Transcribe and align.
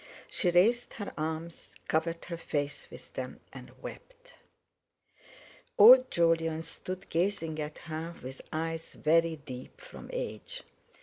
She 0.31 0.49
raised 0.49 0.95
her 0.95 1.13
arms, 1.15 1.75
covered 1.87 2.25
her 2.25 2.37
face 2.37 2.89
with 2.89 3.13
them, 3.13 3.39
and 3.53 3.69
wept. 3.83 4.33
Old 5.77 6.09
Jolyon 6.09 6.63
stood 6.63 7.07
gazing 7.11 7.59
at 7.59 7.77
her 7.77 8.15
with 8.23 8.41
eyes 8.51 8.93
very 8.95 9.35
deep 9.35 9.79
from 9.79 10.09
age. 10.11 10.63